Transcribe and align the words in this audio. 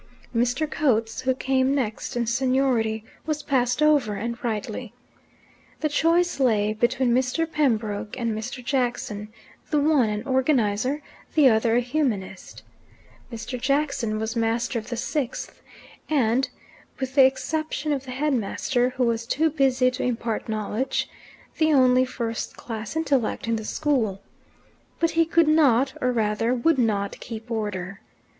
Mr. 0.35 0.67
Coates, 0.67 1.21
who 1.21 1.35
came 1.35 1.75
next 1.75 2.15
in 2.15 2.25
seniority, 2.25 3.05
was 3.27 3.43
passed 3.43 3.83
over, 3.83 4.15
and 4.15 4.43
rightly. 4.43 4.95
The 5.81 5.89
choice 5.89 6.39
lay 6.39 6.73
between 6.73 7.13
Mr. 7.13 7.45
Pembroke 7.45 8.17
and 8.19 8.33
Mr. 8.35 8.65
Jackson, 8.65 9.31
the 9.69 9.79
one 9.79 10.09
an 10.09 10.23
organizer, 10.25 11.03
the 11.35 11.49
other 11.51 11.75
a 11.75 11.81
humanist. 11.81 12.63
Mr. 13.31 13.61
Jackson 13.61 14.17
was 14.17 14.35
master 14.35 14.79
of 14.79 14.89
the 14.89 14.97
Sixth, 14.97 15.61
and 16.09 16.49
with 16.99 17.13
the 17.13 17.25
exception 17.27 17.93
of 17.93 18.03
the 18.05 18.09
headmaster, 18.09 18.89
who 18.97 19.03
was 19.03 19.27
too 19.27 19.51
busy 19.51 19.91
to 19.91 20.01
impart 20.03 20.49
knowledge 20.49 21.11
the 21.59 21.71
only 21.71 22.05
first 22.05 22.57
class 22.57 22.95
intellect 22.95 23.47
in 23.47 23.55
the 23.55 23.65
school. 23.65 24.23
But 24.99 25.11
he 25.11 25.25
could 25.25 25.47
not 25.47 25.93
or 26.01 26.11
rather 26.11 26.55
would 26.55 26.79
not, 26.79 27.19
keep 27.19 27.51
order. 27.51 28.01